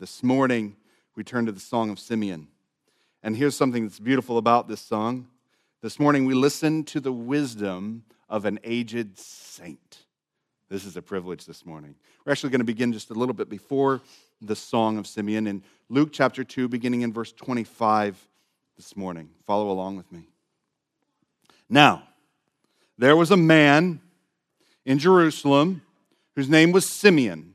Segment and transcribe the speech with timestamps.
[0.00, 0.76] This morning,
[1.14, 2.48] we turn to the Song of Simeon.
[3.22, 5.28] And here's something that's beautiful about this song.
[5.82, 10.06] This morning, we listen to the wisdom of an aged saint.
[10.70, 11.96] This is a privilege this morning.
[12.24, 14.00] We're actually going to begin just a little bit before
[14.40, 18.26] the Song of Simeon in Luke chapter 2, beginning in verse 25
[18.78, 19.28] this morning.
[19.46, 20.28] Follow along with me.
[21.68, 22.04] Now,
[22.96, 24.00] there was a man
[24.86, 25.82] in Jerusalem
[26.34, 27.54] whose name was Simeon.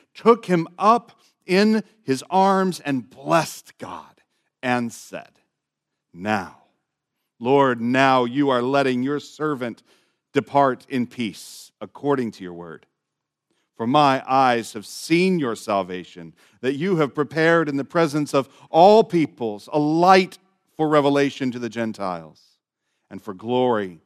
[0.13, 1.11] took him up
[1.45, 4.21] in his arms and blessed God
[4.61, 5.31] and said,
[6.13, 6.57] Now,
[7.39, 9.83] Lord, now you are letting your servant
[10.33, 12.85] depart in peace according to your word.
[13.75, 18.47] For my eyes have seen your salvation, that you have prepared in the presence of
[18.69, 20.37] all peoples a light
[20.77, 22.41] for revelation to the Gentiles
[23.09, 23.99] and for glory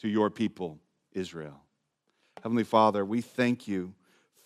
[0.00, 0.78] to your people,
[1.12, 1.62] Israel.
[2.42, 3.94] Heavenly Father, we thank you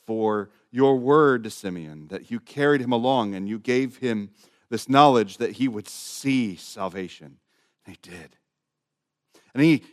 [0.08, 4.30] for your word to Simeon, that you carried him along and you gave him
[4.70, 7.36] this knowledge that he would see salvation.
[7.84, 8.36] And he did.
[9.52, 9.84] And he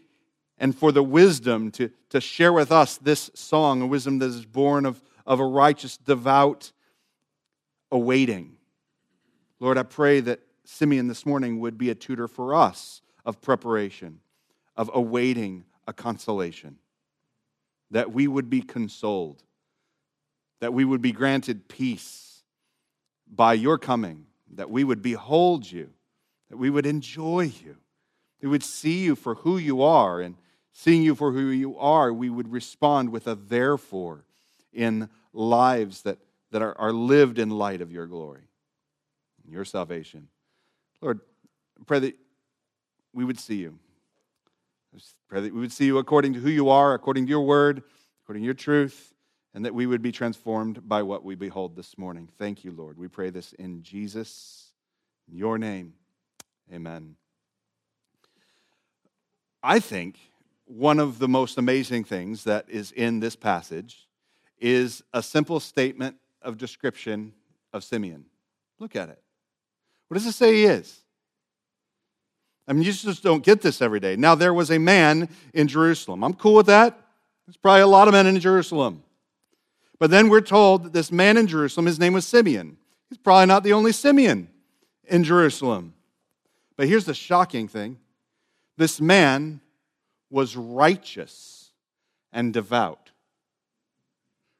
[0.57, 4.45] and for the wisdom to, to share with us this song, a wisdom that is
[4.45, 6.71] born of, of a righteous, devout
[7.91, 8.55] awaiting.
[9.59, 14.21] Lord, I pray that Simeon this morning would be a tutor for us of preparation,
[14.77, 16.77] of awaiting a consolation,
[17.91, 19.43] that we would be consoled,
[20.59, 22.43] that we would be granted peace
[23.27, 25.89] by your coming, that we would behold you,
[26.49, 27.77] that we would enjoy you,
[28.41, 30.35] we would see you for who you are and
[30.77, 34.25] Seeing you for who you are, we would respond with a therefore
[34.73, 36.17] in lives that,
[36.51, 38.49] that are, are lived in light of your glory,
[39.49, 40.27] your salvation.
[40.99, 41.21] Lord,
[41.79, 42.15] I pray that
[43.13, 43.79] we would see you.
[44.93, 44.99] I
[45.29, 47.81] pray that we would see you according to who you are, according to your word,
[48.25, 49.13] according to your truth,
[49.55, 52.27] and that we would be transformed by what we behold this morning.
[52.37, 52.97] Thank you, Lord.
[52.97, 54.71] We pray this in Jesus,
[55.31, 55.93] in your name.
[56.73, 57.15] Amen.
[59.63, 60.17] I think
[60.65, 64.09] one of the most amazing things that is in this passage
[64.59, 67.31] is a simple statement of description
[67.71, 68.25] of Simeon.
[68.77, 69.21] Look at it.
[70.09, 70.99] What does it say he is?
[72.67, 74.17] I mean, you just don't get this every day.
[74.17, 76.25] Now, there was a man in Jerusalem.
[76.25, 76.99] I'm cool with that.
[77.47, 79.03] There's probably a lot of men in Jerusalem.
[79.99, 82.77] But then we're told that this man in Jerusalem, his name was Simeon.
[83.09, 84.49] He's probably not the only Simeon
[85.05, 85.93] in Jerusalem.
[86.75, 87.97] But here's the shocking thing
[88.77, 89.61] this man
[90.29, 91.71] was righteous
[92.33, 93.11] and devout.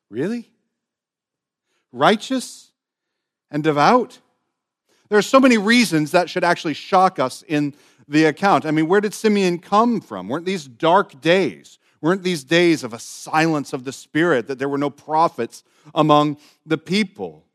[0.10, 0.50] Really?
[1.92, 2.72] Righteous
[3.52, 4.20] and devout?
[5.10, 7.74] There are so many reasons that should actually shock us in
[8.08, 8.66] the account.
[8.66, 10.30] I mean, where did Simeon come from?
[10.30, 11.80] Weren't these dark days?
[12.06, 16.38] Weren't these days of a silence of the Spirit, that there were no prophets among
[16.66, 17.46] the people?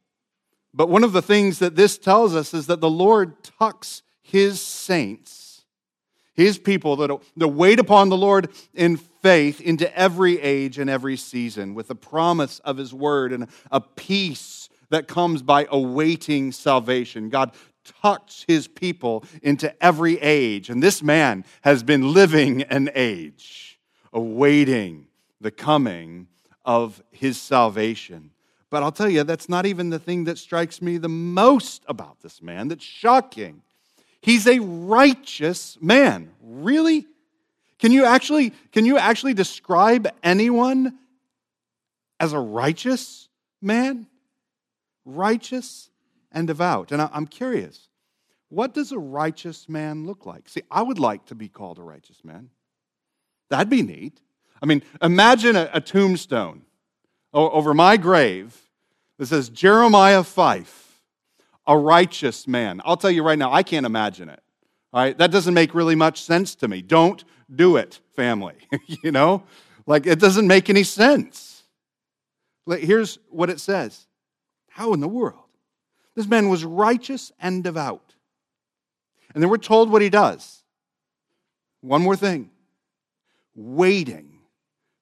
[0.75, 4.61] But one of the things that this tells us is that the Lord tucks his
[4.61, 5.51] saints
[6.41, 11.17] his people that, that wait upon the Lord in faith into every age and every
[11.17, 17.29] season with the promise of his word and a peace that comes by awaiting salvation.
[17.29, 17.53] God
[18.03, 20.71] tucks his people into every age.
[20.71, 23.70] And this man has been living an age,
[24.13, 25.07] awaiting
[25.41, 26.29] the coming
[26.65, 28.31] of his salvation.
[28.71, 32.21] But I'll tell you, that's not even the thing that strikes me the most about
[32.21, 33.63] this man that's shocking.
[34.21, 36.31] He's a righteous man.
[36.43, 37.07] Really?
[37.79, 40.99] Can you actually can you actually describe anyone
[42.21, 43.29] as a righteous
[43.63, 44.07] man?
[45.05, 45.91] Righteous
[46.31, 46.93] and devout.
[46.93, 47.89] And I'm curious,
[48.51, 50.49] what does a righteous man look like?
[50.49, 52.51] See, I would like to be called a righteous man.
[53.51, 54.21] That'd be neat.
[54.63, 56.63] I mean, imagine a, a tombstone
[57.33, 58.57] over my grave
[59.19, 60.91] that says Jeremiah Fife
[61.71, 62.81] a righteous man.
[62.85, 64.43] I'll tell you right now, I can't imagine it.
[64.93, 66.83] All right, that doesn't make really much sense to me.
[66.83, 67.23] Don't
[67.55, 68.57] do it, family.
[69.05, 69.45] you know,
[69.87, 71.63] like it doesn't make any sense.
[72.67, 74.07] Here's what it says
[74.69, 75.45] How in the world?
[76.17, 78.15] This man was righteous and devout.
[79.33, 80.65] And then we're told what he does.
[81.83, 82.51] One more thing
[83.55, 84.39] waiting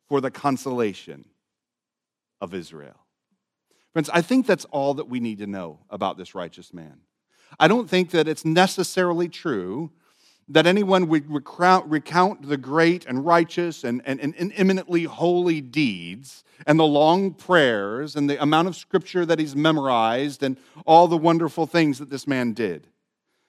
[0.09, 1.25] for the consolation
[2.41, 2.97] of Israel.
[3.93, 7.01] Friends, I think that's all that we need to know about this righteous man.
[7.59, 9.91] I don't think that it's necessarily true
[10.51, 16.79] that anyone would recount, the great and righteous and, and, and eminently holy deeds and
[16.79, 20.57] the long prayers and the amount of scripture that he's memorized and
[20.87, 22.87] all the wonderful things that this man did.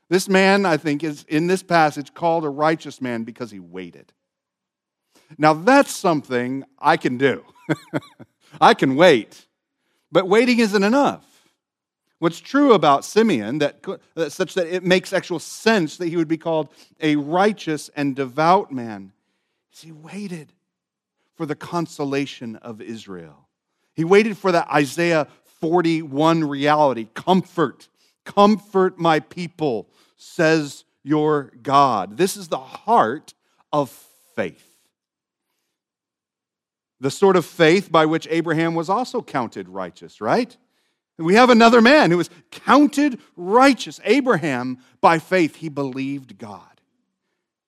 [0.09, 4.11] This man, I think, is in this passage called a righteous man because he waited.
[5.37, 7.45] Now, that's something I can do.
[8.61, 9.45] I can wait,
[10.11, 11.25] but waiting isn't enough.
[12.19, 13.85] What's true about Simeon, that,
[14.17, 16.67] uh, such that it makes actual sense that he would be called
[16.99, 19.13] a righteous and devout man,
[19.73, 20.51] is he waited
[21.35, 23.47] for the consolation of Israel.
[23.95, 25.27] He waited for that Isaiah
[25.61, 27.87] 41 reality comfort,
[28.25, 29.87] comfort my people,
[30.17, 32.17] says your God.
[32.17, 33.33] This is the heart
[33.71, 33.89] of
[34.35, 34.68] faith.
[36.99, 40.55] The sort of faith by which Abraham was also counted righteous, right?
[41.19, 43.99] We have another man who was counted righteous.
[44.05, 46.63] Abraham, by faith, he believed God.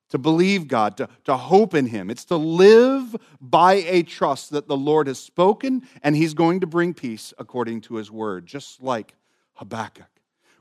[0.09, 2.09] To believe God, to, to hope in Him.
[2.09, 6.67] It's to live by a trust that the Lord has spoken and He's going to
[6.67, 9.15] bring peace according to His word, just like
[9.53, 10.09] Habakkuk.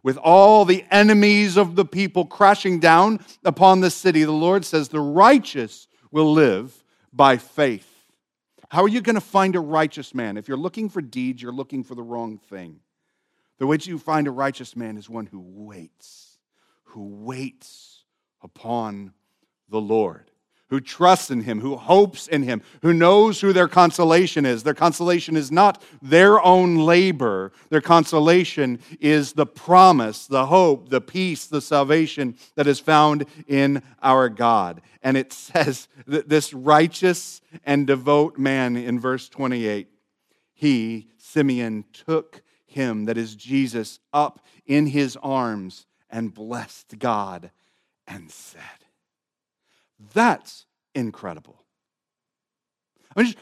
[0.04, 4.88] With all the enemies of the people crashing down upon the city, the Lord says,
[4.88, 7.89] The righteous will live by faith.
[8.70, 10.36] How are you going to find a righteous man?
[10.36, 12.78] If you're looking for deeds, you're looking for the wrong thing.
[13.58, 16.38] The way you find a righteous man is one who waits,
[16.84, 18.04] who waits
[18.42, 19.12] upon
[19.68, 20.29] the Lord
[20.70, 24.62] who trusts in him, who hopes in him, who knows who their consolation is.
[24.62, 31.00] Their consolation is not their own labor, their consolation is the promise, the hope, the
[31.00, 34.80] peace, the salvation that is found in our God.
[35.02, 39.88] And it says that this righteous and devout man in verse 28,
[40.54, 47.50] he, Simeon, took him, that is Jesus, up in his arms and blessed God
[48.06, 48.60] and said,
[50.14, 51.62] that's incredible.
[53.16, 53.34] I mean,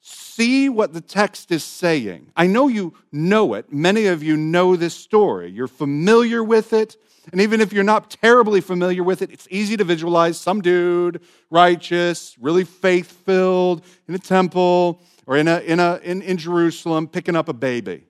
[0.00, 2.32] see what the text is saying.
[2.36, 3.72] I know you know it.
[3.72, 5.50] Many of you know this story.
[5.50, 6.96] You're familiar with it.
[7.32, 11.22] And even if you're not terribly familiar with it, it's easy to visualize some dude,
[11.50, 17.08] righteous, really faith filled, in a temple or in, a, in, a, in, in Jerusalem,
[17.08, 18.04] picking up a baby.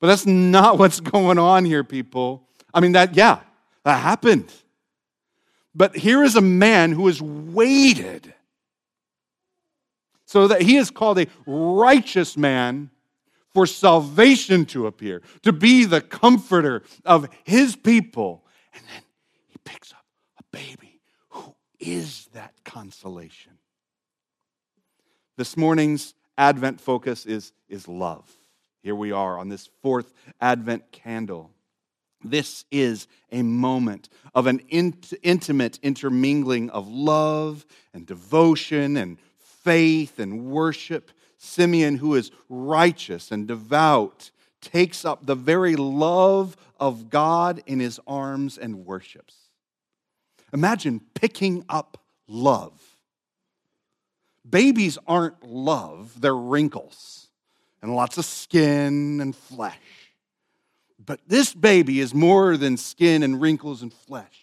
[0.00, 2.48] But that's not what's going on here, people.
[2.72, 3.40] I mean, that, yeah,
[3.84, 4.52] that happened.
[5.76, 8.32] But here is a man who has waited
[10.24, 12.90] so that he is called a righteous man
[13.52, 18.44] for salvation to appear, to be the comforter of his people.
[18.72, 19.02] And then
[19.48, 20.04] he picks up
[20.38, 23.52] a baby who is that consolation.
[25.36, 28.30] This morning's Advent focus is, is love.
[28.82, 31.50] Here we are on this fourth Advent candle.
[32.30, 40.18] This is a moment of an int- intimate intermingling of love and devotion and faith
[40.18, 41.10] and worship.
[41.38, 44.30] Simeon, who is righteous and devout,
[44.60, 49.34] takes up the very love of God in his arms and worships.
[50.52, 52.80] Imagine picking up love.
[54.48, 57.26] Babies aren't love, they're wrinkles
[57.82, 59.76] and lots of skin and flesh.
[61.04, 64.40] But this baby is more than skin and wrinkles and flesh.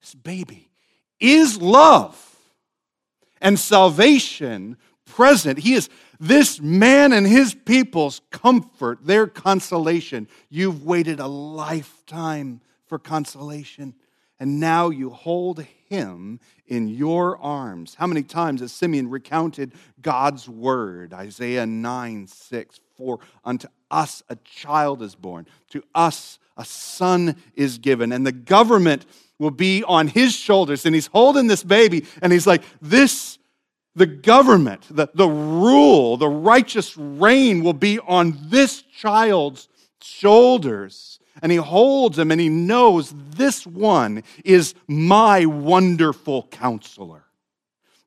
[0.00, 0.70] This baby
[1.18, 2.36] is love
[3.40, 4.76] and salvation
[5.06, 5.58] present.
[5.58, 5.88] He is
[6.18, 10.28] this man and his people's comfort, their consolation.
[10.48, 13.94] You've waited a lifetime for consolation,
[14.38, 17.94] and now you hold him in your arms.
[17.94, 21.14] How many times has Simeon recounted God's word?
[21.14, 27.78] Isaiah 9 6 For unto us a child is born, to us a son is
[27.78, 29.06] given, and the government
[29.38, 30.86] will be on his shoulders.
[30.86, 33.38] And he's holding this baby, and he's like, This,
[33.94, 39.68] the government, the, the rule, the righteous reign will be on this child's
[40.02, 41.18] shoulders.
[41.42, 47.24] And he holds him and he knows this one is my wonderful counselor.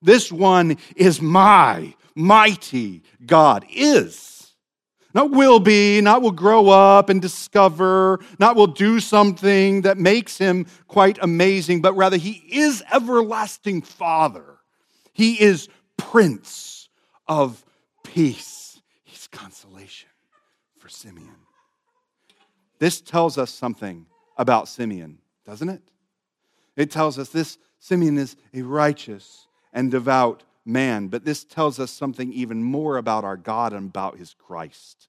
[0.02, 3.66] This one is my mighty God.
[3.74, 4.40] Is
[5.14, 10.38] not will be, not will grow up and discover, not will do something that makes
[10.38, 14.60] him quite amazing, but rather he is everlasting Father.
[15.14, 15.68] He is
[15.98, 16.90] Prince
[17.28, 17.64] of
[18.04, 18.80] Peace.
[19.04, 20.10] He's consolation
[20.78, 21.36] for Simeon.
[22.80, 24.06] This tells us something
[24.38, 25.82] about Simeon, doesn't it?
[26.76, 31.92] It tells us this Simeon is a righteous and devout man, but this tells us
[31.92, 35.08] something even more about our God and about his Christ.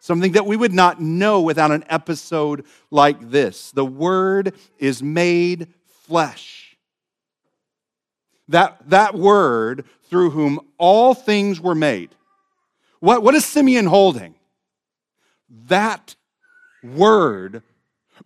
[0.00, 3.70] Something that we would not know without an episode like this.
[3.70, 5.68] The Word is made
[6.06, 6.76] flesh.
[8.48, 12.10] That, that Word through whom all things were made.
[12.98, 14.34] What, what is Simeon holding?
[15.68, 16.14] That
[16.82, 17.62] Word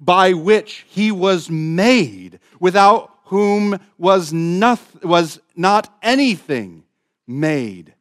[0.01, 6.85] by which he was made, without whom was, nothing, was not anything
[7.27, 7.95] made.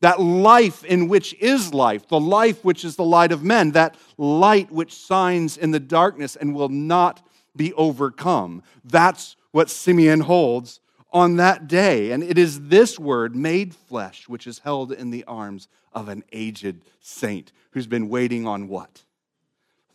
[0.00, 3.96] That life in which is life, the life which is the light of men, that
[4.16, 7.26] light which shines in the darkness and will not
[7.56, 8.62] be overcome.
[8.84, 10.80] That's what Simeon holds
[11.12, 12.12] on that day.
[12.12, 16.22] And it is this word, made flesh, which is held in the arms of an
[16.32, 19.02] aged saint who's been waiting on what?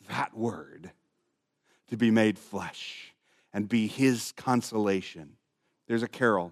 [0.10, 0.92] That word
[1.90, 3.14] to be made flesh
[3.54, 5.38] and be his consolation.
[5.88, 6.52] There's a carol.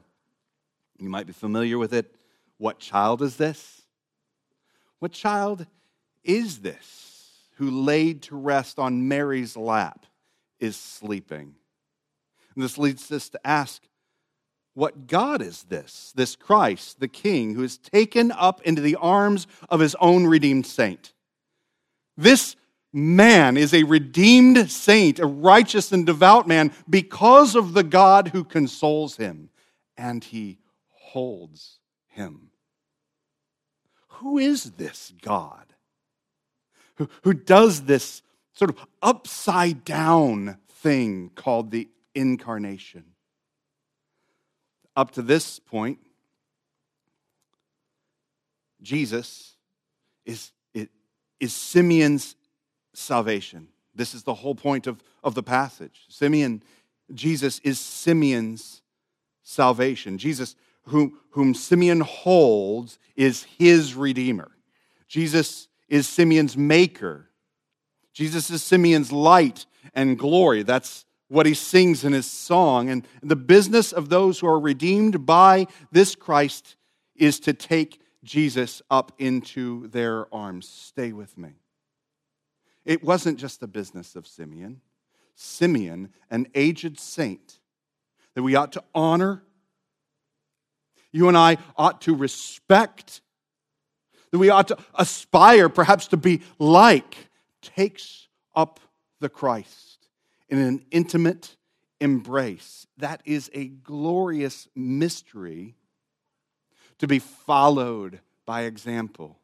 [0.98, 2.16] You might be familiar with it.
[2.58, 3.82] What child is this?
[5.00, 5.66] What child
[6.24, 10.06] is this who laid to rest on Mary's lap
[10.60, 11.56] is sleeping?
[12.54, 13.82] And this leads us to ask
[14.74, 16.14] what God is this?
[16.16, 20.66] This Christ, the King, who is taken up into the arms of his own redeemed
[20.66, 21.14] saint.
[22.16, 22.56] This
[22.94, 28.44] man is a redeemed saint, a righteous and devout man, because of the God who
[28.44, 29.50] consoles him
[29.98, 32.52] and he holds him.
[34.08, 35.72] Who is this God
[36.96, 38.22] who, who does this
[38.54, 43.06] sort of upside down thing called the incarnation?
[44.96, 46.00] Up to this point,
[48.82, 49.56] Jesus
[50.26, 50.52] is,
[51.40, 52.36] is Simeon's
[52.94, 53.68] salvation.
[53.96, 56.06] This is the whole point of, of the passage.
[56.10, 56.64] Simeon,
[57.14, 58.82] Jesus is Simeon's
[59.44, 60.18] salvation.
[60.18, 64.52] Jesus, whom, whom Simeon holds, is his redeemer.
[65.08, 67.30] Jesus is Simeon's maker.
[68.14, 70.64] Jesus is Simeon's light and glory.
[70.64, 72.90] That's what he sings in his song.
[72.90, 76.76] And the business of those who are redeemed by this Christ
[77.16, 80.68] is to take Jesus up into their arms.
[80.68, 81.61] Stay with me.
[82.86, 84.82] It wasn't just the business of Simeon.
[85.36, 87.60] Simeon, an aged saint
[88.36, 89.44] that we ought to honor,
[91.12, 93.22] you and I ought to respect,
[94.32, 97.30] that we ought to aspire perhaps to be like,
[97.62, 98.80] takes up
[99.20, 100.08] the Christ
[100.50, 101.56] in an intimate
[102.00, 102.88] embrace.
[102.98, 105.76] That is a glorious mystery
[107.00, 109.41] to be followed by example.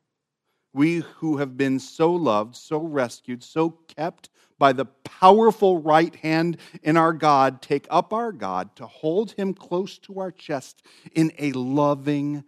[0.74, 6.57] We who have been so loved, so rescued, so kept by the powerful right hand
[6.83, 10.81] in our God, take up our God to hold him close to our chest
[11.13, 12.43] in a loving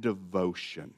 [0.00, 0.94] devotion.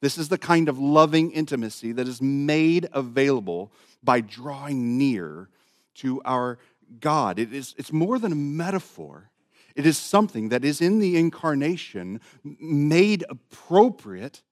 [0.00, 5.48] This is the kind of loving intimacy that is made available by drawing near
[5.96, 6.58] to our
[7.00, 7.38] God.
[7.38, 9.30] It is, it's more than a metaphor.
[9.74, 14.42] It is something that is in the incarnation made appropriate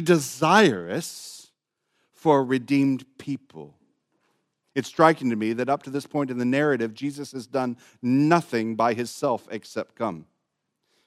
[0.00, 1.50] desirous
[2.12, 3.74] for redeemed people.
[4.74, 7.78] It's striking to me that up to this point in the narrative, Jesus has done
[8.02, 10.26] nothing by himself except come.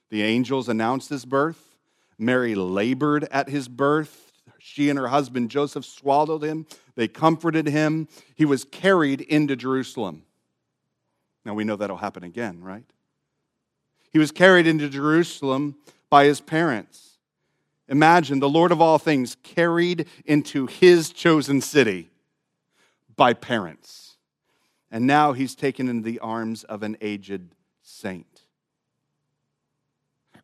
[0.10, 1.78] The angels announced his birth.
[2.18, 4.32] Mary labored at his birth.
[4.58, 6.66] She and her husband Joseph swallowed him.
[6.96, 8.08] They comforted him.
[8.36, 10.24] He was carried into Jerusalem.
[11.46, 12.84] Now we know that'll happen again, right?
[14.12, 15.76] He was carried into Jerusalem
[16.10, 17.09] by his parents.
[17.90, 22.10] Imagine the Lord of all things carried into his chosen city
[23.16, 24.18] by parents.
[24.92, 28.44] And now he's taken into the arms of an aged saint.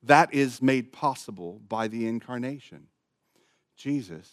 [0.04, 2.88] That is made possible by the incarnation.
[3.76, 4.30] Jesus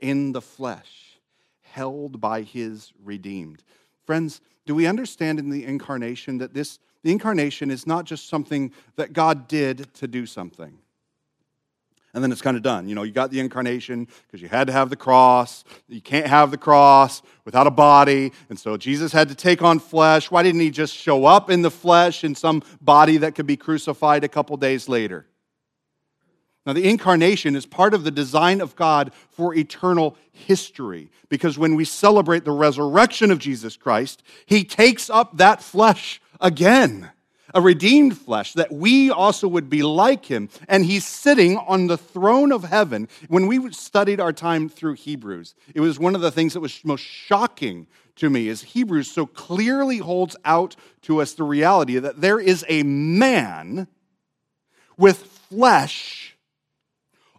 [0.00, 1.18] in the flesh,
[1.60, 3.62] held by his redeemed.
[4.04, 8.72] Friends, do we understand in the incarnation that this the incarnation is not just something
[8.96, 10.78] that God did to do something?
[12.12, 12.88] And then it's kind of done.
[12.88, 15.64] You know, you got the incarnation because you had to have the cross.
[15.88, 18.32] You can't have the cross without a body.
[18.48, 20.30] And so Jesus had to take on flesh.
[20.30, 23.56] Why didn't he just show up in the flesh in some body that could be
[23.56, 25.26] crucified a couple days later?
[26.66, 31.74] Now, the incarnation is part of the design of God for eternal history because when
[31.74, 37.10] we celebrate the resurrection of Jesus Christ, he takes up that flesh again
[37.54, 40.48] a redeemed flesh, that we also would be like him.
[40.68, 43.08] And he's sitting on the throne of heaven.
[43.28, 46.84] When we studied our time through Hebrews, it was one of the things that was
[46.84, 52.20] most shocking to me is Hebrews so clearly holds out to us the reality that
[52.20, 53.88] there is a man
[54.96, 56.36] with flesh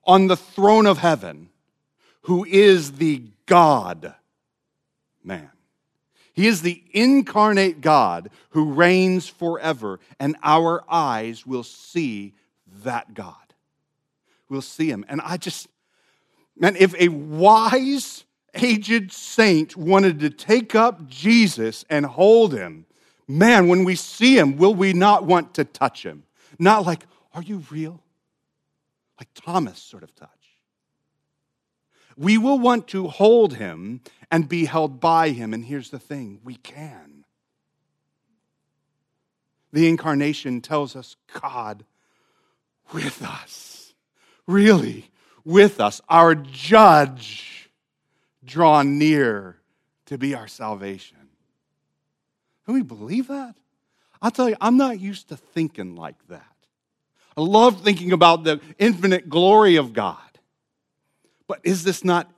[0.03, 1.49] on the throne of heaven,
[2.23, 4.15] who is the God
[5.23, 5.51] man.
[6.33, 12.33] He is the incarnate God who reigns forever, and our eyes will see
[12.83, 13.35] that God.
[14.49, 15.05] We'll see him.
[15.07, 15.67] And I just,
[16.57, 22.85] man, if a wise, aged saint wanted to take up Jesus and hold him,
[23.27, 26.23] man, when we see him, will we not want to touch him?
[26.59, 28.01] Not like, are you real?
[29.19, 30.40] Like Thomas sort of touch.
[32.21, 35.55] We will want to hold him and be held by him.
[35.55, 37.25] And here's the thing we can.
[39.73, 41.83] The incarnation tells us God
[42.93, 43.95] with us,
[44.45, 45.09] really
[45.43, 47.71] with us, our judge
[48.45, 49.57] drawn near
[50.05, 51.17] to be our salvation.
[52.65, 53.55] Can we believe that?
[54.21, 56.45] I'll tell you, I'm not used to thinking like that.
[57.35, 60.30] I love thinking about the infinite glory of God.
[61.51, 62.31] But is this not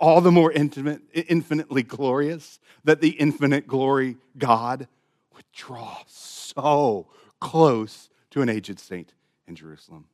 [0.00, 4.88] all the more intimate, infinitely glorious that the infinite glory God
[5.32, 7.06] would draw so
[7.40, 9.14] close to an aged saint
[9.46, 10.06] in Jerusalem?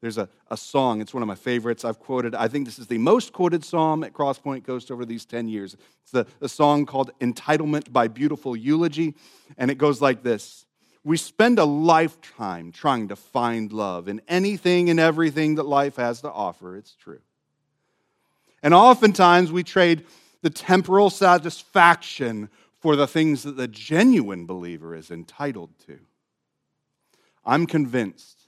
[0.00, 1.84] There's a, a song, it's one of my favorites.
[1.84, 5.26] I've quoted, I think this is the most quoted psalm at Crosspoint Coast over these
[5.26, 5.76] 10 years.
[6.04, 9.14] It's the song called Entitlement by Beautiful Eulogy,
[9.58, 10.63] and it goes like this
[11.04, 16.22] We spend a lifetime trying to find love in anything and everything that life has
[16.22, 16.76] to offer.
[16.76, 17.20] It's true.
[18.62, 20.06] And oftentimes we trade
[20.40, 22.48] the temporal satisfaction
[22.80, 25.98] for the things that the genuine believer is entitled to.
[27.44, 28.40] I'm convinced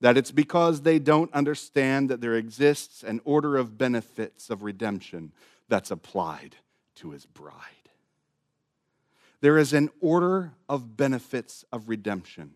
[0.00, 5.32] that it's because they don't understand that there exists an order of benefits of redemption
[5.68, 6.56] that's applied
[6.96, 7.54] to his bride.
[9.46, 12.54] There is an order of benefits of redemption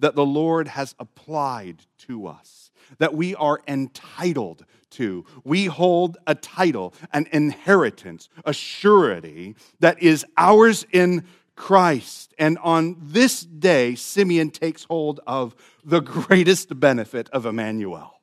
[0.00, 5.24] that the Lord has applied to us, that we are entitled to.
[5.44, 11.24] We hold a title, an inheritance, a surety that is ours in
[11.56, 12.34] Christ.
[12.38, 15.54] And on this day, Simeon takes hold of
[15.86, 18.20] the greatest benefit of Emmanuel.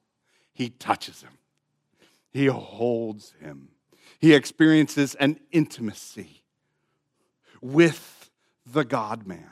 [0.53, 1.35] He touches him,
[2.29, 3.69] he holds him,
[4.19, 6.40] he experiences an intimacy
[7.61, 8.29] with
[8.65, 9.51] the God man.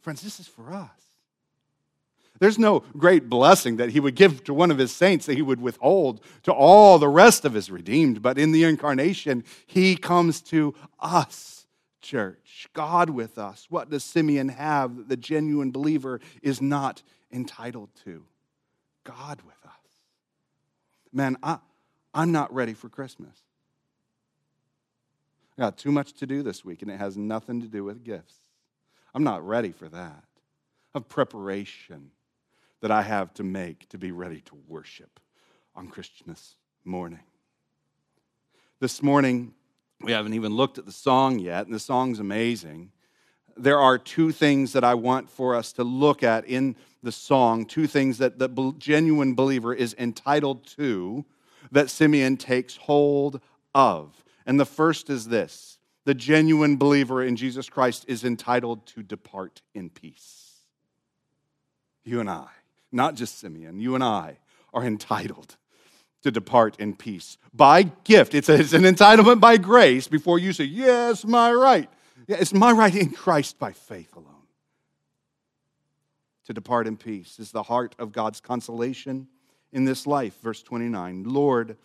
[0.00, 0.90] Friends, this is for us.
[2.40, 5.42] There's no great blessing that he would give to one of his saints that he
[5.42, 8.22] would withhold to all the rest of his redeemed.
[8.22, 11.66] But in the incarnation, he comes to us
[12.00, 12.68] church.
[12.72, 13.66] God with us.
[13.68, 18.24] What does Simeon have that the genuine believer is not entitled to?
[19.04, 19.72] God with us.
[21.12, 21.58] Man, I,
[22.14, 23.36] I'm not ready for Christmas.
[25.58, 28.04] I got too much to do this week, and it has nothing to do with
[28.04, 28.36] gifts.
[29.12, 30.22] I'm not ready for that.
[30.94, 32.12] Of preparation
[32.80, 35.18] that I have to make to be ready to worship
[35.74, 37.24] on Christmas morning.
[38.78, 39.52] This morning,
[40.00, 42.92] we haven't even looked at the song yet, and the song's amazing.
[43.56, 47.66] There are two things that I want for us to look at in the song,
[47.66, 51.24] two things that the genuine believer is entitled to
[51.72, 53.40] that Simeon takes hold
[53.74, 54.22] of.
[54.48, 59.60] And the first is this the genuine believer in Jesus Christ is entitled to depart
[59.74, 60.64] in peace.
[62.02, 62.48] You and I,
[62.90, 64.38] not just Simeon, you and I
[64.72, 65.56] are entitled
[66.22, 68.34] to depart in peace by gift.
[68.34, 71.90] It's, a, it's an entitlement by grace before you say, Yes, my right.
[72.26, 74.34] Yeah, it's my right in Christ by faith alone.
[76.46, 79.28] To depart in peace is the heart of God's consolation
[79.74, 80.40] in this life.
[80.40, 81.76] Verse 29 Lord,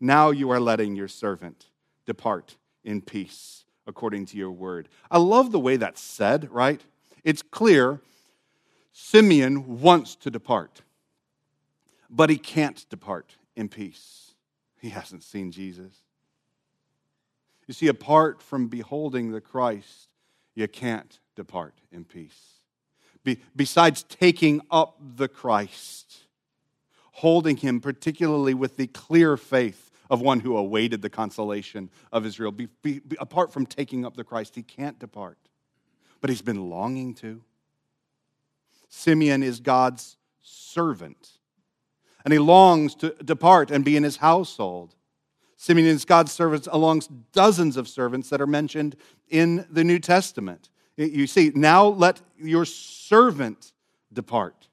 [0.00, 1.66] now you are letting your servant
[2.06, 4.88] depart in peace according to your word.
[5.10, 6.80] I love the way that's said, right?
[7.24, 8.00] It's clear
[8.92, 10.82] Simeon wants to depart,
[12.10, 14.34] but he can't depart in peace.
[14.80, 15.94] He hasn't seen Jesus.
[17.66, 20.08] You see, apart from beholding the Christ,
[20.54, 22.60] you can't depart in peace.
[23.24, 26.24] Be, besides taking up the Christ,
[27.12, 32.52] holding him particularly with the clear faith of one who awaited the consolation of Israel,
[32.52, 35.38] be, be, apart from taking up the Christ, he can't depart.
[36.20, 37.42] But he's been longing to.
[38.88, 41.38] Simeon is God's servant
[42.24, 44.94] and he longs to depart and be in his household.
[45.56, 48.96] Simeon is God's servant amongst dozens of servants that are mentioned
[49.28, 50.68] in the New Testament.
[50.96, 53.72] You see, now let your servant
[54.12, 54.68] depart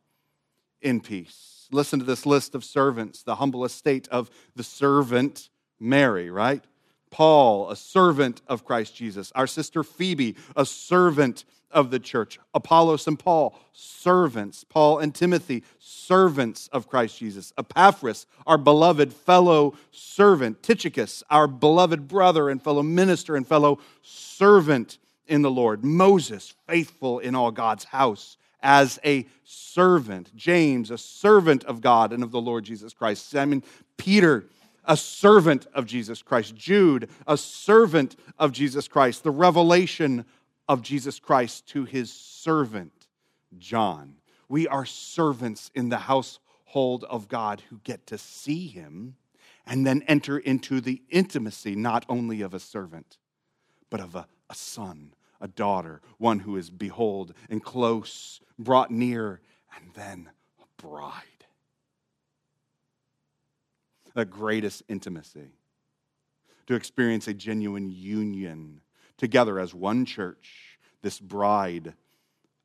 [0.82, 1.59] in peace.
[1.71, 6.63] Listen to this list of servants, the humble estate of the servant Mary, right?
[7.12, 9.32] Paul, a servant of Christ Jesus.
[9.34, 12.39] Our sister Phoebe, a servant of the church.
[12.53, 14.63] Apollos and Paul, servants.
[14.63, 17.53] Paul and Timothy, servants of Christ Jesus.
[17.58, 20.62] Epaphras, our beloved fellow servant.
[20.63, 25.84] Tychicus, our beloved brother and fellow minister and fellow servant in the Lord.
[25.84, 30.36] Moses, faithful in all God's house as a servant.
[30.36, 33.30] James, a servant of God and of the Lord Jesus Christ.
[33.30, 33.63] Simon
[33.98, 34.45] Peter,
[34.86, 36.56] a servant of Jesus Christ.
[36.56, 39.24] Jude, a servant of Jesus Christ.
[39.24, 40.26] The revelation
[40.67, 43.08] of Jesus Christ to his servant,
[43.58, 44.15] John.
[44.48, 49.15] We are servants in the household of God who get to see him
[49.65, 53.17] and then enter into the intimacy not only of a servant,
[53.91, 59.41] but of a, a son, a daughter, one who is behold and close, brought near,
[59.75, 61.23] and then a bride.
[64.13, 65.52] The greatest intimacy,
[66.67, 68.82] to experience a genuine union
[69.17, 71.93] together as one church, this bride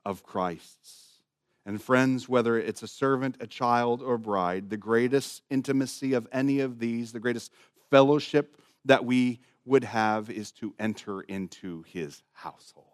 [0.04, 1.20] of Christ's.
[1.66, 6.60] And friends, whether it's a servant, a child, or bride, the greatest intimacy of any
[6.60, 7.52] of these, the greatest
[7.90, 12.86] fellowship that we would have is to enter into his household.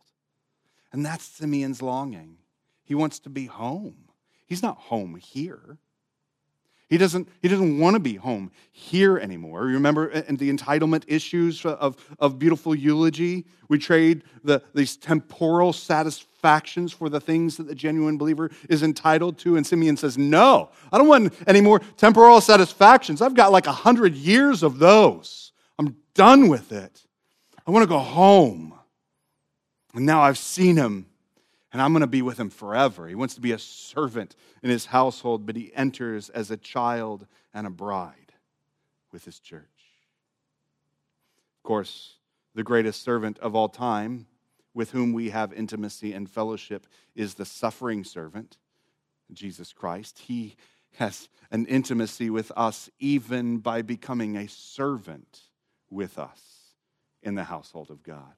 [0.92, 2.38] And that's Simeon's longing.
[2.85, 4.09] He wants to be home.
[4.46, 5.78] He's not home here.
[6.90, 9.68] He doesn't, he doesn't want to be home here anymore.
[9.68, 13.46] You remember uh, in the entitlement issues of, of beautiful eulogy?
[13.68, 19.38] We trade the, these temporal satisfactions for the things that the genuine believer is entitled
[19.38, 19.56] to.
[19.56, 23.22] And Simeon says, No, I don't want any more temporal satisfactions.
[23.22, 25.50] I've got like a hundred years of those.
[26.14, 27.03] Done with it.
[27.66, 28.75] I want to go home.
[29.94, 31.07] And now I've seen him
[31.73, 33.07] and I'm going to be with him forever.
[33.07, 37.27] He wants to be a servant in his household, but he enters as a child
[37.55, 38.33] and a bride
[39.12, 39.62] with his church.
[41.59, 42.14] Of course,
[42.55, 44.27] the greatest servant of all time,
[44.75, 48.57] with whom we have intimacy and fellowship, is the suffering servant,
[49.33, 50.18] Jesus Christ.
[50.18, 50.57] He
[50.94, 55.42] has an intimacy with us even by becoming a servant
[55.90, 56.40] with us
[57.22, 58.33] in the household of God.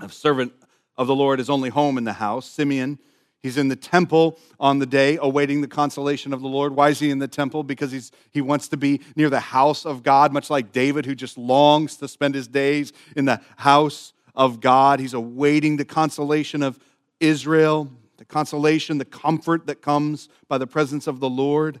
[0.00, 0.52] A servant
[0.96, 2.46] of the Lord is only home in the house.
[2.46, 2.98] Simeon,
[3.42, 6.74] he's in the temple on the day awaiting the consolation of the Lord.
[6.74, 7.62] Why is he in the temple?
[7.62, 11.14] Because he's, he wants to be near the house of God, much like David, who
[11.14, 15.00] just longs to spend his days in the house of God.
[15.00, 16.78] He's awaiting the consolation of
[17.18, 21.80] Israel, the consolation, the comfort that comes by the presence of the Lord.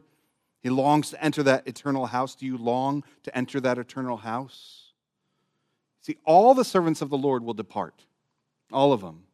[0.60, 2.34] He longs to enter that eternal house.
[2.34, 4.92] Do you long to enter that eternal house?
[6.02, 8.04] See, all the servants of the Lord will depart
[8.72, 9.24] all of them.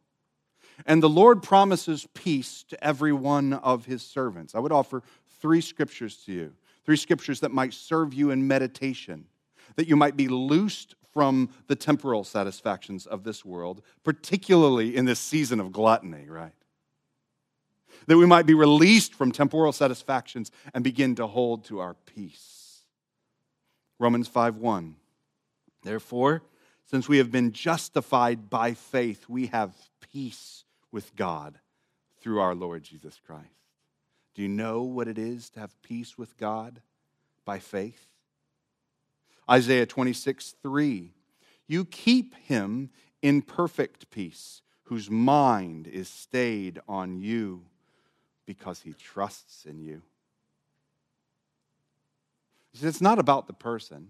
[0.85, 4.53] And the Lord promises peace to every one of his servants.
[4.53, 5.01] I would offer
[5.41, 6.53] three scriptures to you,
[6.85, 9.25] three scriptures that might serve you in meditation,
[9.75, 15.19] that you might be loosed from the temporal satisfactions of this world, particularly in this
[15.19, 16.53] season of gluttony, right?
[18.05, 22.83] That we might be released from temporal satisfactions and begin to hold to our peace.
[23.99, 24.95] Romans 5 1.
[25.83, 26.43] Therefore,
[26.85, 29.73] since we have been justified by faith, we have
[30.11, 31.59] peace with God
[32.21, 33.47] through our Lord Jesus Christ.
[34.33, 36.81] Do you know what it is to have peace with God
[37.43, 38.07] by faith?
[39.49, 41.13] Isaiah 26, 3.
[41.67, 42.89] You keep him
[43.21, 47.65] in perfect peace, whose mind is stayed on you
[48.47, 50.01] because he trusts in you.
[52.81, 54.09] It's not about the person.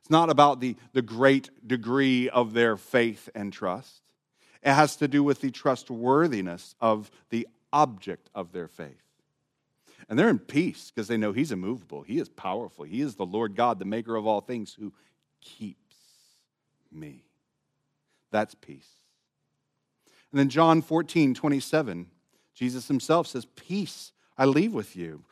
[0.00, 4.02] It's not about the, the great degree of their faith and trust.
[4.62, 9.02] It has to do with the trustworthiness of the object of their faith.
[10.08, 12.02] And they're in peace because they know He's immovable.
[12.02, 12.84] He is powerful.
[12.84, 14.92] He is the Lord God, the maker of all things, who
[15.40, 15.96] keeps
[16.90, 17.24] me.
[18.30, 18.88] That's peace.
[20.32, 22.06] And then John 14, 27,
[22.60, 25.24] Jesus Himself says, Peace I leave with you.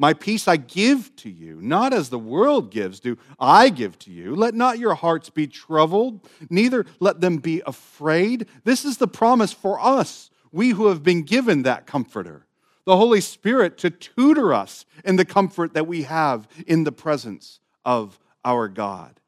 [0.00, 4.10] My peace I give to you, not as the world gives, do I give to
[4.10, 4.34] you.
[4.34, 8.48] Let not your hearts be troubled, neither let them be afraid.
[8.64, 12.46] This is the promise for us, we who have been given that comforter,
[12.84, 17.60] the Holy Spirit, to tutor us in the comfort that we have in the presence
[17.84, 19.20] of our God.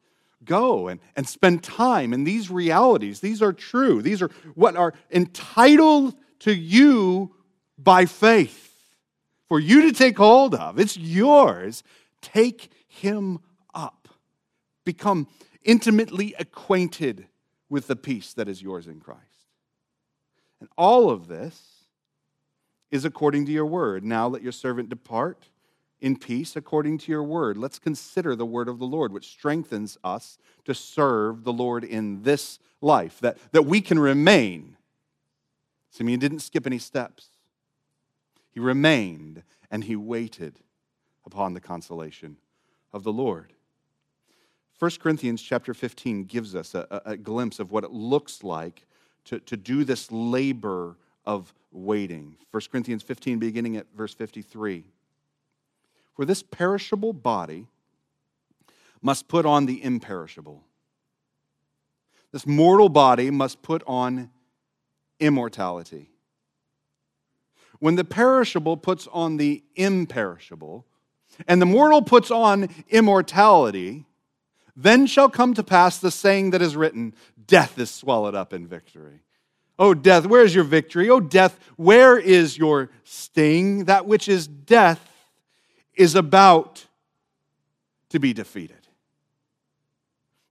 [0.45, 3.21] Go and, and spend time in these realities.
[3.21, 4.03] These are true.
[4.03, 7.33] These are what are entitled to you
[7.79, 8.75] by faith
[9.49, 10.79] for you to take hold of.
[10.79, 11.83] It's yours.
[12.21, 13.41] Take him
[13.75, 14.09] up.
[14.85, 15.29] Become
[15.63, 17.27] intimately acquainted
[17.69, 19.21] with the peace that is yours in Christ.
[20.61, 21.87] And all of this
[22.91, 24.05] is according to your word.
[24.05, 25.49] Now let your servant depart
[26.01, 27.57] in peace according to your word.
[27.57, 32.23] Let's consider the word of the Lord, which strengthens us to serve the Lord in
[32.23, 34.77] this life, that, that we can remain.
[35.91, 37.29] Simeon didn't skip any steps.
[38.55, 40.61] He remained and he waited
[41.27, 42.37] upon the consolation
[42.93, 43.53] of the Lord.
[44.79, 48.87] 1 Corinthians chapter 15 gives us a, a, a glimpse of what it looks like
[49.25, 52.37] to, to do this labor of waiting.
[52.53, 54.85] 1 Corinthians 15, beginning at verse 53.
[56.15, 57.67] For this perishable body
[59.03, 60.63] must put on the imperishable.
[62.31, 64.31] This mortal body must put on
[65.19, 66.14] immortality.
[67.85, 70.87] When the perishable puts on the imperishable,
[71.47, 74.07] and the mortal puts on immortality,
[74.75, 77.15] then shall come to pass the saying that is written
[77.47, 79.21] Death is swallowed up in victory.
[79.79, 81.11] Oh, death, where is your victory?
[81.11, 83.85] Oh, death, where is your sting?
[83.85, 85.07] That which is death
[85.93, 86.87] is about
[88.09, 88.89] to be defeated.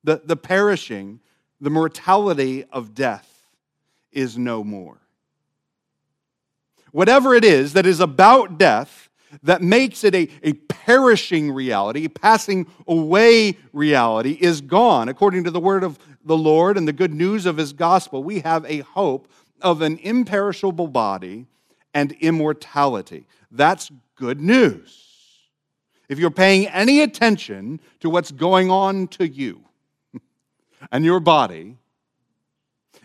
[0.03, 1.19] The, the perishing,
[1.59, 3.47] the mortality of death
[4.11, 5.02] is no more.
[6.93, 9.09] Whatever it is that is about death,
[9.41, 15.09] that makes it a, a perishing reality, passing away reality, is gone.
[15.09, 18.41] According to the word of the Lord and the good news of his gospel, we
[18.41, 19.27] have a hope
[19.59, 21.47] of an imperishable body
[21.95, 23.25] and immortality.
[23.49, 24.99] That's good news.
[26.09, 29.63] If you're paying any attention to what's going on to you
[30.91, 31.77] and your body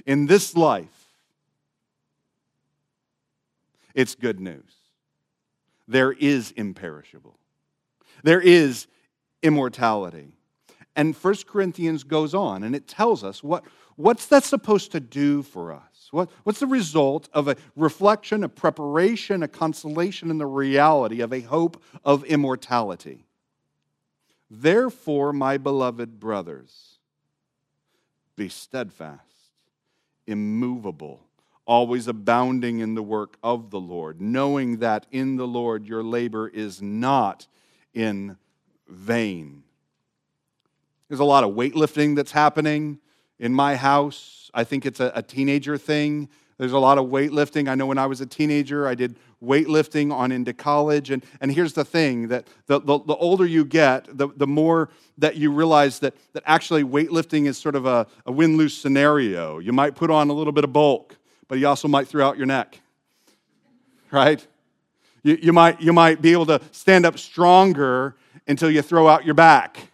[0.04, 0.97] in this life,
[3.94, 4.78] it's good news
[5.88, 7.38] there is imperishable.
[8.22, 8.86] There is
[9.42, 10.28] immortality.
[10.94, 13.64] And First Corinthians goes on and it tells us what,
[13.96, 16.08] what's that supposed to do for us?
[16.10, 21.32] What, what's the result of a reflection, a preparation, a consolation in the reality of
[21.32, 23.24] a hope of immortality?
[24.50, 26.98] Therefore, my beloved brothers,
[28.36, 29.22] be steadfast,
[30.26, 31.27] immovable
[31.68, 36.48] always abounding in the work of the Lord, knowing that in the Lord your labor
[36.48, 37.46] is not
[37.92, 38.38] in
[38.88, 39.62] vain.
[41.08, 42.98] There's a lot of weightlifting that's happening
[43.38, 44.50] in my house.
[44.54, 46.28] I think it's a, a teenager thing.
[46.56, 47.68] There's a lot of weightlifting.
[47.68, 51.10] I know when I was a teenager, I did weightlifting on into college.
[51.10, 54.88] And, and here's the thing that the, the, the older you get, the, the more
[55.18, 59.58] that you realize that, that actually weightlifting is sort of a, a win lose scenario.
[59.58, 61.16] You might put on a little bit of bulk,
[61.48, 62.80] but you also might throw out your neck,
[64.10, 64.46] right?
[65.22, 69.24] You, you, might, you might be able to stand up stronger until you throw out
[69.24, 69.90] your back.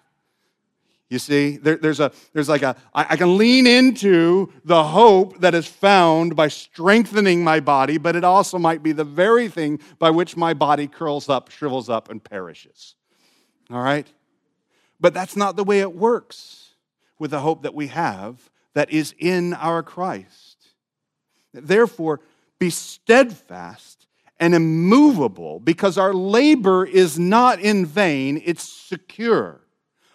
[1.10, 5.38] You see, there, there's, a, there's like a, I, I can lean into the hope
[5.40, 9.80] that is found by strengthening my body, but it also might be the very thing
[9.98, 12.96] by which my body curls up, shrivels up, and perishes.
[13.70, 14.06] All right?
[14.98, 16.74] But that's not the way it works
[17.18, 20.53] with the hope that we have that is in our Christ.
[21.62, 22.20] Therefore,
[22.58, 24.06] be steadfast
[24.38, 29.60] and immovable because our labor is not in vain, it's secure.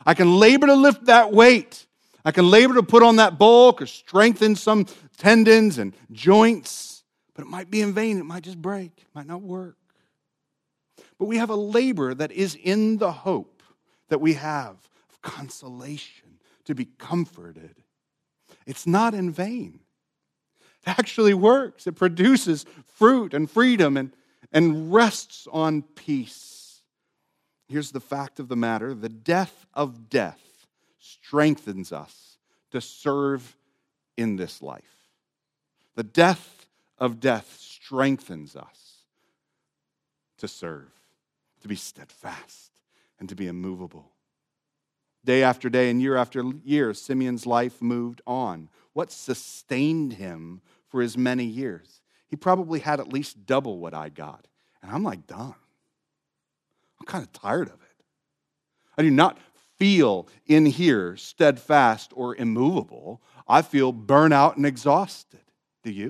[0.05, 1.85] I can labor to lift that weight.
[2.25, 4.85] I can labor to put on that bulk or strengthen some
[5.17, 8.17] tendons and joints, but it might be in vain.
[8.17, 9.77] It might just break, it might not work.
[11.17, 13.63] But we have a labor that is in the hope
[14.09, 14.75] that we have
[15.09, 17.75] of consolation, to be comforted.
[18.65, 19.79] It's not in vain.
[20.85, 21.87] It actually works.
[21.87, 22.65] It produces
[22.95, 24.11] fruit and freedom and,
[24.51, 26.81] and rests on peace.
[27.67, 30.41] Here's the fact of the matter the death of death
[30.99, 32.37] strengthens us
[32.71, 33.55] to serve
[34.17, 34.83] in this life.
[35.95, 39.03] The death of death strengthens us
[40.37, 40.91] to serve,
[41.61, 42.71] to be steadfast,
[43.19, 44.11] and to be immovable.
[45.25, 48.69] Day after day and year after year, Simeon's life moved on.
[48.99, 50.59] What sustained him
[50.89, 52.01] for as many years?
[52.27, 54.45] He probably had at least double what I got.
[54.83, 55.55] And I'm like, done.
[56.99, 58.03] I'm kind of tired of it.
[58.97, 59.37] I do not
[59.77, 63.21] feel in here steadfast or immovable.
[63.47, 65.45] I feel burnout and exhausted.
[65.81, 66.09] Do you?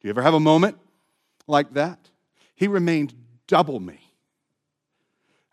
[0.00, 0.76] Do you ever have a moment
[1.46, 2.10] like that?
[2.56, 3.14] He remained
[3.46, 4.00] double me.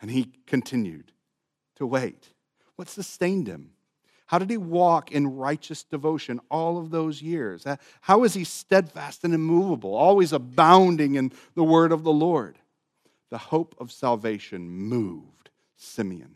[0.01, 1.11] And he continued
[1.75, 2.29] to wait.
[2.75, 3.73] What sustained him?
[4.29, 7.65] How did he walk in righteous devotion all of those years?
[8.01, 12.59] How is he steadfast and immovable, always abounding in the word of the Lord?
[13.31, 16.35] The hope of salvation moved Simeon.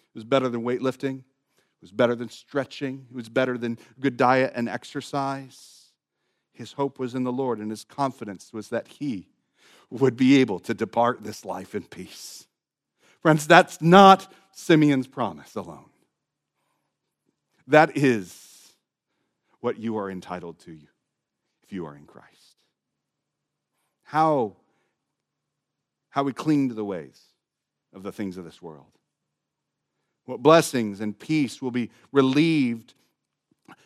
[0.00, 4.18] It was better than weightlifting, it was better than stretching, it was better than good
[4.18, 5.86] diet and exercise.
[6.52, 9.30] His hope was in the Lord, and his confidence was that he
[9.88, 12.46] would be able to depart this life in peace.
[13.22, 15.86] Friends, that's not Simeon's promise alone.
[17.72, 18.74] That is
[19.60, 20.76] what you are entitled to
[21.62, 22.56] if you are in Christ.
[24.02, 24.56] How,
[26.10, 27.18] how we cling to the ways
[27.94, 28.92] of the things of this world.
[30.26, 32.92] What blessings and peace will be relieved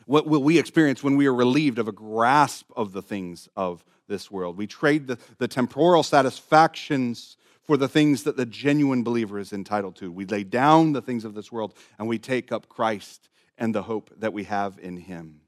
[0.07, 3.85] what will we experience when we are relieved of a grasp of the things of
[4.09, 4.57] this world?
[4.57, 9.97] We trade the, the temporal satisfactions for the things that the genuine believer is entitled
[9.97, 10.11] to.
[10.11, 13.83] We lay down the things of this world and we take up Christ and the
[13.83, 15.41] hope that we have in Him.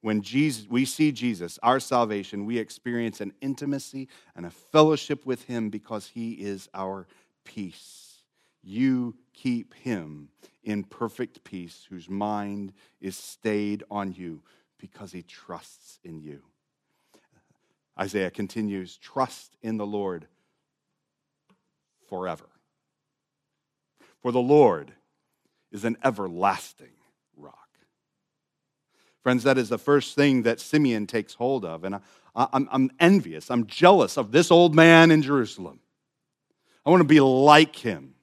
[0.00, 5.44] When Jesus, we see Jesus, our salvation, we experience an intimacy and a fellowship with
[5.44, 7.06] Him because He is our
[7.44, 8.22] peace.
[8.62, 10.28] You keep Him
[10.62, 14.42] in perfect peace, whose mind is stayed on you
[14.78, 16.42] because he trusts in you.
[17.98, 20.26] Isaiah continues trust in the Lord
[22.08, 22.48] forever.
[24.20, 24.92] For the Lord
[25.72, 26.97] is an everlasting.
[29.28, 31.84] Friends, that is the first thing that Simeon takes hold of.
[31.84, 31.96] And
[32.34, 35.80] I, am envious, I'm jealous of this old man in Jerusalem.
[36.86, 38.14] I want to be like him,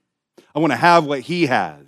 [0.56, 1.86] I want to have what he has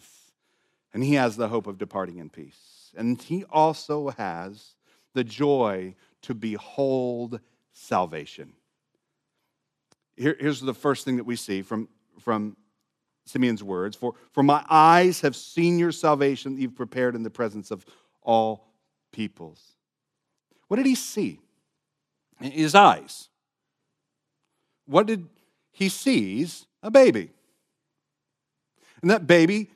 [0.94, 2.92] and he has the hope of departing in peace.
[2.96, 4.76] And he also has
[5.16, 7.40] the joy to behold
[7.74, 8.54] salvation.
[10.16, 12.56] Here, here's the first thing that we see from, from
[13.26, 17.32] Simeon's words for, for my eyes have seen your salvation that you've prepared in the
[17.32, 17.84] presence of
[18.22, 18.67] all
[19.12, 19.74] peoples.
[20.68, 21.40] What did he see?
[22.40, 23.30] His eyes.
[24.86, 25.28] What did
[25.72, 26.66] he sees?
[26.84, 27.32] A baby.
[29.02, 29.70] And that baby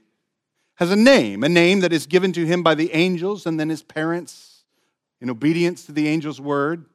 [0.76, 3.70] has a name, a name that is given to him by the angels and then
[3.70, 4.63] his parents
[5.20, 6.86] in obedience to the angel's word.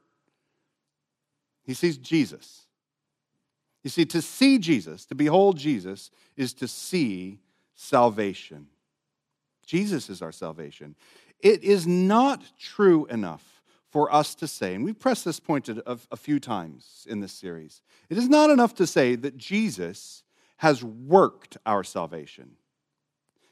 [1.62, 2.66] He sees Jesus.
[3.84, 7.38] You see, to see Jesus, to behold Jesus, is to see
[7.76, 8.66] salvation.
[9.64, 10.96] Jesus is our salvation.
[11.40, 15.98] It is not true enough for us to say, and we've pressed this point a,
[16.10, 20.22] a few times in this series, it is not enough to say that Jesus
[20.58, 22.56] has worked our salvation.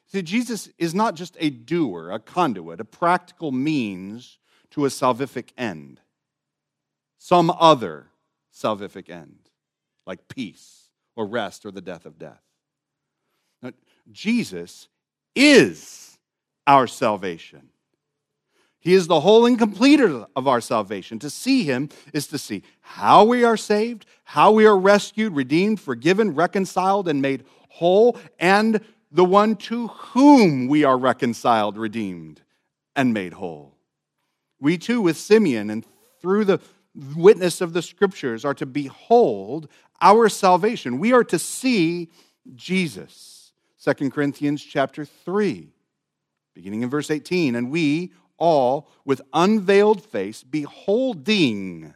[0.07, 4.39] See, Jesus is not just a doer, a conduit, a practical means
[4.71, 6.01] to a salvific end,
[7.19, 8.07] some other
[8.53, 9.39] salvific end,
[10.07, 12.43] like peace or rest or the death of death.
[13.63, 13.73] Now,
[14.11, 14.89] Jesus
[15.35, 16.19] is
[16.67, 17.71] our salvation.
[18.85, 21.19] He is the whole and completer of our salvation.
[21.21, 25.81] To see him is to see how we are saved, how we are rescued, redeemed,
[25.81, 32.43] forgiven, reconciled, and made whole, and the one to whom we are reconciled, redeemed,
[32.95, 33.75] and made whole.
[34.61, 35.87] We too, with Simeon and
[36.21, 36.61] through the
[37.17, 39.67] witness of the scriptures, are to behold
[40.03, 40.99] our salvation.
[40.99, 42.11] We are to see
[42.55, 43.53] Jesus.
[43.83, 45.71] 2 Corinthians chapter 3,
[46.53, 47.55] beginning in verse 18.
[47.55, 51.95] And we all, with unveiled face, beholding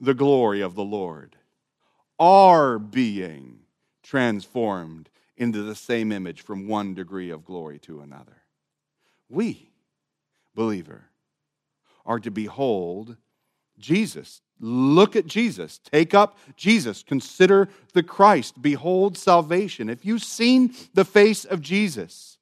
[0.00, 1.36] the glory of the Lord,
[2.18, 3.60] are being
[4.02, 8.42] transformed into the same image from one degree of glory to another.
[9.28, 9.70] We,
[10.54, 11.06] believer,
[12.06, 13.16] are to behold
[13.78, 14.40] Jesus.
[14.60, 15.78] Look at Jesus.
[15.78, 17.02] Take up Jesus.
[17.02, 18.62] Consider the Christ.
[18.62, 19.88] Behold salvation.
[19.88, 22.33] If you've seen the face of Jesus,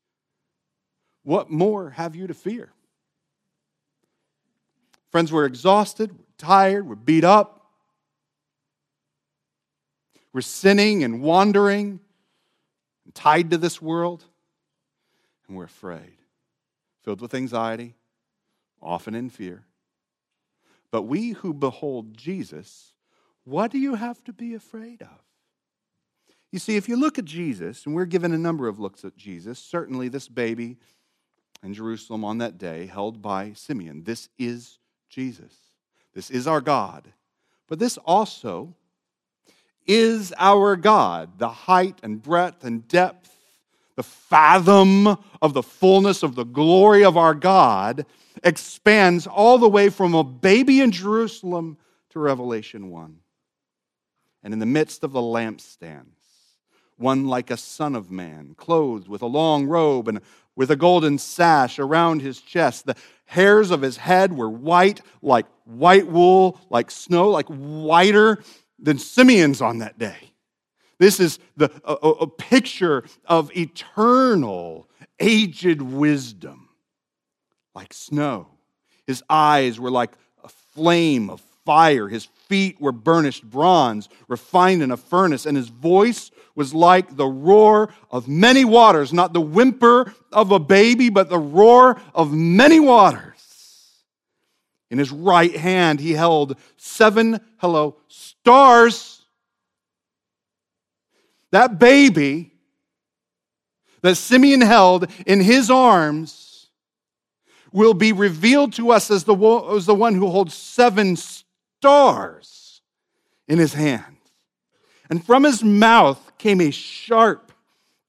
[1.23, 2.73] what more have you to fear?
[5.11, 7.59] Friends, we're exhausted, we're tired, we're beat up.
[10.33, 12.01] We're sinning and wandering
[13.05, 14.25] and tied to this world,
[15.47, 16.17] and we're afraid,
[17.05, 17.95] filled with anxiety,
[18.81, 19.65] often in fear.
[20.91, 22.95] But we who behold Jesus,
[23.45, 25.23] what do you have to be afraid of?
[26.51, 29.17] You see, if you look at Jesus, and we're given a number of looks at
[29.17, 30.79] Jesus, certainly this baby
[31.63, 35.55] in Jerusalem on that day, held by Simeon, this is Jesus.
[36.15, 37.13] This is our God.
[37.69, 38.75] But this also
[39.87, 43.31] is our God, the height and breadth and depth,
[43.97, 45.07] the fathom
[45.41, 48.07] of the fullness of the glory of our God
[48.43, 51.77] expands all the way from a baby in Jerusalem
[52.11, 53.19] to Revelation 1.
[54.43, 56.07] And in the midst of the lampstands,
[56.97, 60.21] one like a son of man, clothed with a long robe and
[60.57, 62.87] with a golden sash around his chest.
[62.87, 62.97] The
[63.27, 68.43] hairs of his head were white, like white wool, like snow, like whiter
[68.79, 70.33] than Simeon's on that day.
[70.99, 74.89] This is the, a, a picture of eternal,
[75.19, 76.69] aged wisdom,
[77.75, 78.49] like snow.
[79.07, 80.13] His eyes were like
[80.45, 82.09] a flame of fire.
[82.09, 87.27] His feet were burnished bronze, refined in a furnace, and his voice was like the
[87.27, 92.79] roar of many waters, not the whimper of a baby, but the roar of many
[92.79, 94.03] waters.
[94.91, 99.25] In his right hand, he held seven, hello, stars.
[101.53, 102.53] That baby
[104.03, 106.69] that Simeon held in his arms
[107.73, 109.35] will be revealed to us as the,
[109.75, 111.42] as the one who holds seven stars
[113.49, 114.17] in his hand.
[115.11, 117.53] And from his mouth came a sharp,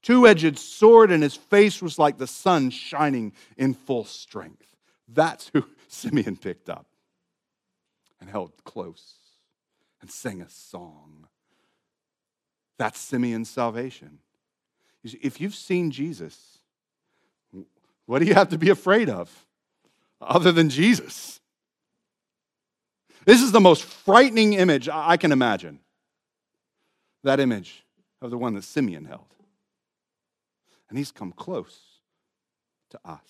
[0.02, 4.76] two edged sword, and his face was like the sun shining in full strength.
[5.08, 6.86] That's who Simeon picked up
[8.22, 9.16] and held close
[10.02, 11.28] and sang a song.
[12.78, 14.20] That's Simeon's salvation.
[15.04, 16.60] if you've seen Jesus,
[18.06, 19.46] what do you have to be afraid of
[20.22, 21.40] other than Jesus?
[23.26, 25.80] This is the most frightening image I can imagine.
[27.24, 27.86] That image
[28.22, 29.34] of the one that Simeon held.
[30.90, 31.80] And he's come close
[32.92, 33.22] to us.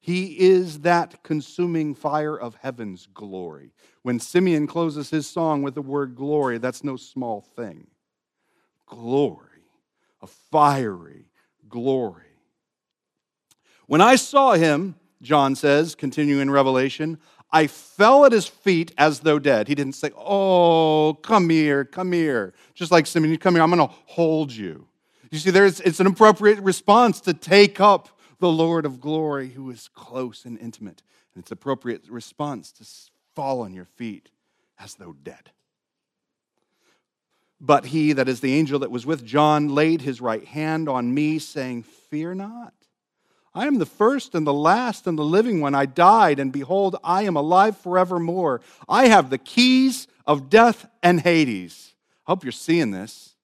[0.00, 3.72] He is that consuming fire of heaven's glory.
[4.02, 7.88] When Simeon closes his song with the word glory, that's no small thing.
[8.86, 9.64] Glory,
[10.22, 11.30] a fiery
[11.68, 12.24] glory.
[13.86, 17.18] When I saw him, John says, continuing in Revelation,
[17.50, 19.68] I fell at his feet as though dead.
[19.68, 22.54] He didn't say, Oh, come here, come here.
[22.74, 24.86] Just like Simeon, come here, I'm going to hold you.
[25.30, 29.70] You see, there's, it's an appropriate response to take up the Lord of glory who
[29.70, 31.02] is close and intimate.
[31.34, 32.86] And it's appropriate response to
[33.34, 34.30] fall on your feet
[34.78, 35.50] as though dead.
[37.60, 41.12] But he, that is the angel that was with John, laid his right hand on
[41.12, 42.72] me, saying, Fear not.
[43.54, 45.74] I am the first and the last and the living one.
[45.74, 48.60] I died, and behold, I am alive forevermore.
[48.88, 51.94] I have the keys of death and Hades.
[52.26, 53.34] I hope you're seeing this.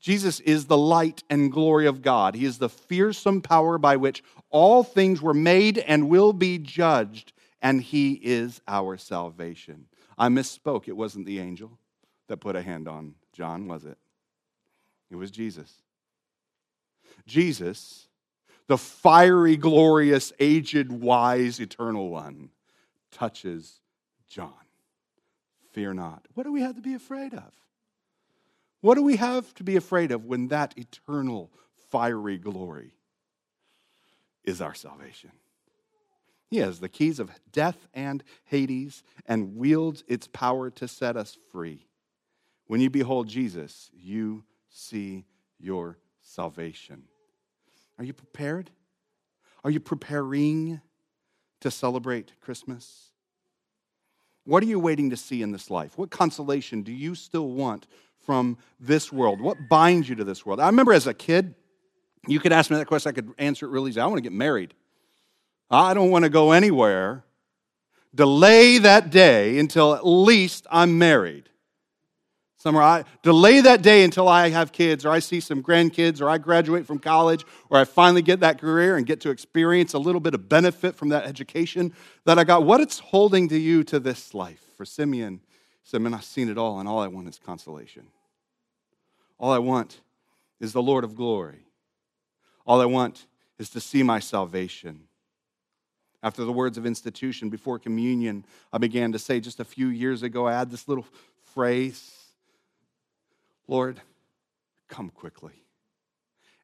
[0.00, 2.34] Jesus is the light and glory of God.
[2.34, 7.32] He is the fearsome power by which all things were made and will be judged,
[7.62, 9.86] and He is our salvation.
[10.16, 10.88] I misspoke.
[10.88, 11.78] It wasn't the angel
[12.28, 13.98] that put a hand on John, was it?
[15.10, 15.72] It was Jesus.
[17.26, 18.07] Jesus,
[18.68, 22.50] the fiery, glorious, aged, wise, eternal one,
[23.10, 23.80] touches
[24.28, 24.52] John.
[25.72, 26.26] Fear not.
[26.34, 27.52] What do we have to be afraid of?
[28.80, 31.50] What do we have to be afraid of when that eternal,
[31.90, 32.92] fiery glory
[34.44, 35.32] is our salvation?
[36.48, 41.36] He has the keys of death and Hades and wields its power to set us
[41.50, 41.86] free.
[42.66, 45.24] When you behold Jesus, you see
[45.58, 47.04] your salvation.
[47.98, 48.70] Are you prepared?
[49.64, 50.80] Are you preparing
[51.60, 53.10] to celebrate Christmas?
[54.44, 55.98] What are you waiting to see in this life?
[55.98, 57.86] What consolation do you still want
[58.24, 59.40] from this world?
[59.40, 60.60] What binds you to this world?
[60.60, 61.54] I remember as a kid,
[62.26, 64.00] you could ask me that question, I could answer it really easy.
[64.00, 64.74] I want to get married.
[65.70, 67.24] I don't want to go anywhere.
[68.14, 71.50] Delay that day until at least I'm married.
[72.58, 76.28] Somewhere I delay that day until I have kids, or I see some grandkids, or
[76.28, 79.98] I graduate from college, or I finally get that career and get to experience a
[79.98, 81.94] little bit of benefit from that education
[82.24, 82.64] that I got.
[82.64, 84.60] What it's holding to you to this life.
[84.76, 88.08] For Simeon, he said, Man, I've seen it all, and all I want is consolation.
[89.38, 90.00] All I want
[90.58, 91.64] is the Lord of glory.
[92.66, 93.26] All I want
[93.60, 95.04] is to see my salvation.
[96.24, 100.24] After the words of institution, before communion, I began to say just a few years
[100.24, 101.06] ago, I had this little
[101.54, 102.17] phrase
[103.68, 104.00] Lord,
[104.88, 105.62] come quickly.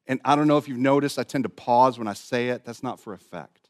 [0.07, 2.65] And I don't know if you've noticed, I tend to pause when I say it.
[2.65, 3.69] That's not for effect.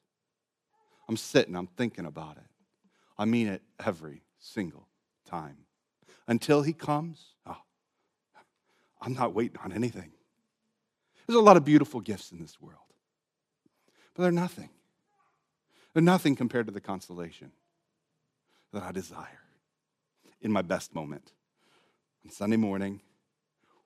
[1.07, 2.43] I'm sitting, I'm thinking about it.
[3.17, 4.87] I mean it every single
[5.29, 5.57] time.
[6.27, 7.57] Until He comes, oh,
[9.01, 10.11] I'm not waiting on anything.
[11.27, 12.79] There's a lot of beautiful gifts in this world,
[14.13, 14.69] but they're nothing.
[15.93, 17.51] They're nothing compared to the consolation
[18.73, 19.41] that I desire
[20.41, 21.31] in my best moment
[22.23, 23.01] on Sunday morning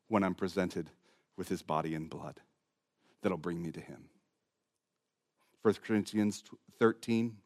[0.10, 0.90] when I'm presented
[1.38, 2.42] with his body and blood
[3.22, 4.10] that'll bring me to him.
[5.62, 6.44] 1 Corinthians
[6.80, 7.38] 13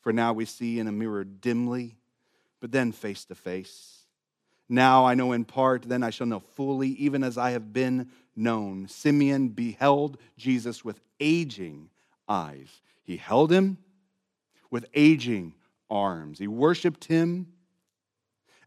[0.00, 1.98] For now we see in a mirror dimly,
[2.60, 4.04] but then face to face.
[4.68, 8.10] Now I know in part, then I shall know fully, even as I have been
[8.34, 8.88] known.
[8.88, 11.90] Simeon beheld Jesus with aging
[12.28, 12.68] eyes.
[13.04, 13.78] He held him
[14.70, 15.54] with aging
[15.88, 16.38] arms.
[16.38, 17.52] He worshiped him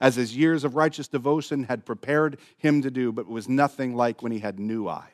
[0.02, 4.22] as his years of righteous devotion had prepared him to do, but was nothing like
[4.22, 5.10] when he had new eyes.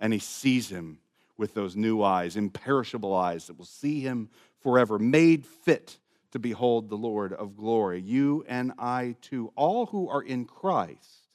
[0.00, 0.98] And he sees him
[1.36, 4.28] with those new eyes, imperishable eyes that will see him
[4.60, 5.98] forever, made fit
[6.30, 8.00] to behold the Lord of glory.
[8.00, 11.28] You and I too, all who are in Christ,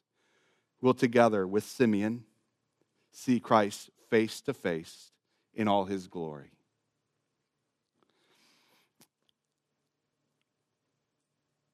[0.81, 2.23] will together with Simeon
[3.11, 5.11] see Christ face to face
[5.53, 6.51] in all his glory.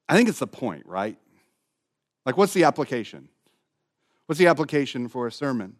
[0.08, 1.18] I think it's the point, right?
[2.24, 3.28] Like, what's the application?
[4.26, 5.76] What's the application for a sermon?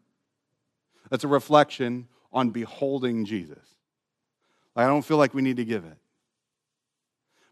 [1.11, 3.74] That's a reflection on beholding Jesus.
[4.74, 5.97] Like, I don't feel like we need to give it.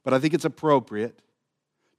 [0.04, 1.20] But I think it's appropriate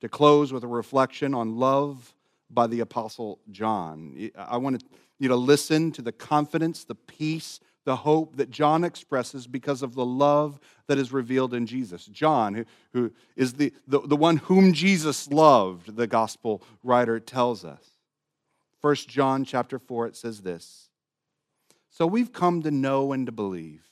[0.02, 2.14] to close with a reflection on love
[2.50, 4.30] by the Apostle John.
[4.38, 4.84] I want
[5.18, 9.94] you to listen to the confidence, the peace, the hope that John expresses because of
[9.94, 12.06] the love that is revealed in Jesus.
[12.08, 17.64] John, who, who is the, the, the one whom Jesus loved, the gospel writer tells
[17.64, 17.84] us.
[18.82, 20.90] 1 John chapter 4, it says this.
[21.90, 23.84] So we've come to know and to believe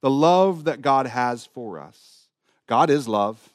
[0.00, 2.28] the love that God has for us.
[2.66, 3.52] God is love.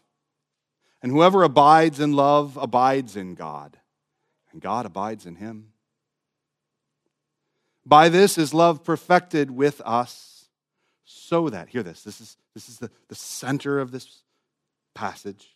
[1.01, 3.78] And whoever abides in love abides in God,
[4.51, 5.73] and God abides in him.
[7.86, 10.47] By this is love perfected with us,
[11.03, 14.23] so that, hear this, this is, this is the, the center of this
[14.93, 15.55] passage,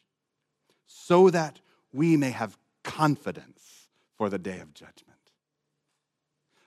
[0.85, 1.59] so that
[1.91, 5.17] we may have confidence for the day of judgment.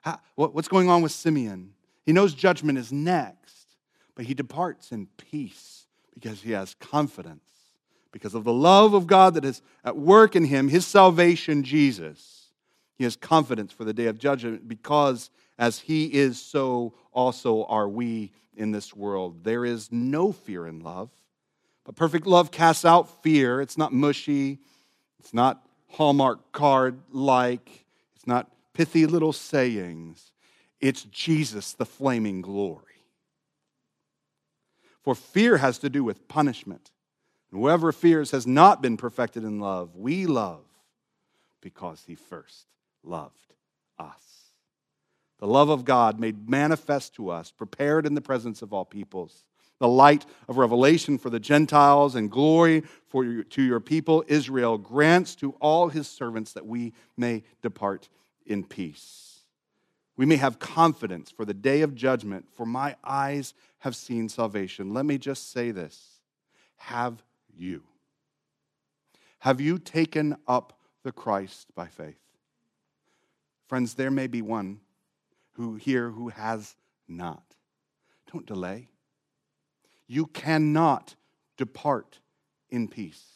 [0.00, 1.74] How, what's going on with Simeon?
[2.04, 3.76] He knows judgment is next,
[4.16, 7.40] but he departs in peace because he has confidence.
[8.10, 12.48] Because of the love of God that is at work in him, his salvation, Jesus,
[12.96, 17.88] he has confidence for the day of judgment because as he is, so also are
[17.88, 19.44] we in this world.
[19.44, 21.10] There is no fear in love,
[21.84, 23.60] but perfect love casts out fear.
[23.60, 24.58] It's not mushy,
[25.18, 27.84] it's not Hallmark card like,
[28.16, 30.32] it's not pithy little sayings.
[30.80, 32.82] It's Jesus, the flaming glory.
[35.02, 36.90] For fear has to do with punishment.
[37.50, 39.94] Whoever fears has not been perfected in love.
[39.94, 40.64] We love
[41.60, 42.66] because he first
[43.04, 43.54] loved
[43.98, 44.41] us
[45.42, 49.42] the love of God made manifest to us, prepared in the presence of all peoples,
[49.80, 54.78] the light of revelation for the Gentiles and glory for your, to your people Israel
[54.78, 58.08] grants to all his servants that we may depart
[58.46, 59.40] in peace.
[60.16, 64.94] We may have confidence for the day of judgment, for my eyes have seen salvation.
[64.94, 66.20] Let me just say this
[66.76, 67.82] Have you?
[69.40, 72.20] Have you taken up the Christ by faith?
[73.66, 74.78] Friends, there may be one
[75.52, 76.76] who here who has
[77.08, 77.56] not.
[78.32, 78.88] Don't delay.
[80.06, 81.14] You cannot
[81.56, 82.20] depart
[82.70, 83.32] in peace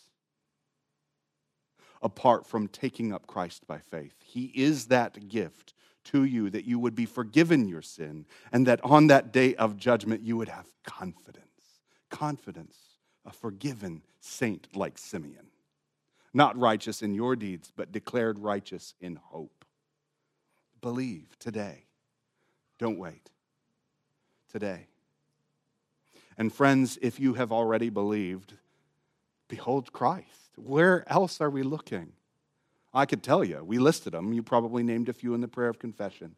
[2.02, 4.14] apart from taking up Christ by faith.
[4.24, 8.80] He is that gift to you that you would be forgiven your sin and that
[8.84, 11.42] on that day of judgment you would have confidence.
[12.10, 12.76] Confidence,
[13.24, 15.48] a forgiven saint like Simeon.
[16.32, 19.64] Not righteous in your deeds, but declared righteous in hope.
[20.80, 21.85] Believe today.
[22.78, 23.30] Don't wait.
[24.50, 24.86] Today.
[26.38, 28.54] And friends, if you have already believed,
[29.48, 30.50] behold Christ.
[30.56, 32.12] Where else are we looking?
[32.92, 33.62] I could tell you.
[33.62, 34.32] We listed them.
[34.32, 36.34] You probably named a few in the prayer of confession.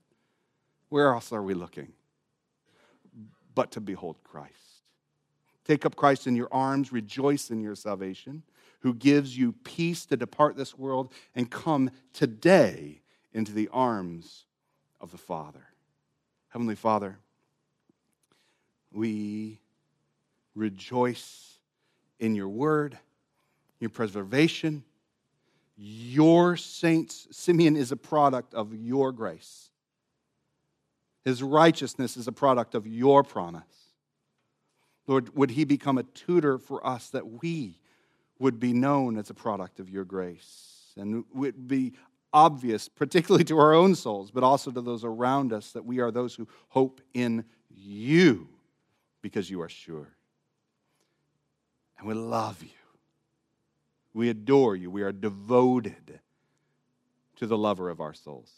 [0.88, 1.92] Where else are we looking?
[3.54, 4.54] But to behold Christ.
[5.64, 8.42] Take up Christ in your arms, rejoice in your salvation,
[8.80, 14.46] who gives you peace to depart this world and come today into the arms
[15.00, 15.67] of the Father.
[16.48, 17.18] Heavenly Father,
[18.92, 19.60] we
[20.54, 21.58] rejoice
[22.18, 22.98] in your word,
[23.80, 24.82] your preservation.
[25.76, 29.70] Your saints, Simeon is a product of your grace.
[31.24, 33.62] His righteousness is a product of your promise.
[35.06, 37.78] Lord, would he become a tutor for us that we
[38.38, 41.92] would be known as a product of your grace and would be
[42.32, 46.10] obvious, particularly to our own souls, but also to those around us, that we are
[46.10, 48.48] those who hope in you
[49.22, 50.08] because you are sure.
[51.98, 52.68] And we love you.
[54.14, 54.90] We adore you.
[54.90, 56.20] We are devoted
[57.36, 58.52] to the lover of our souls.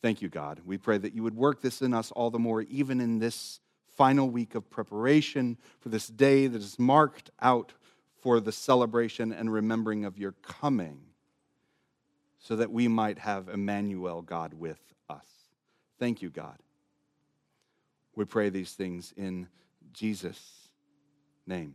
[0.00, 0.60] Thank you, God.
[0.64, 3.60] We pray that you would work this in us all the more, even in this
[3.96, 7.72] final week of preparation for this day that is marked out
[8.22, 11.00] for the celebration and remembering of your coming,
[12.38, 15.26] so that we might have Emmanuel, God, with us.
[15.98, 16.56] Thank you, God.
[18.14, 19.48] We pray these things in
[19.92, 20.68] Jesus'
[21.46, 21.74] name.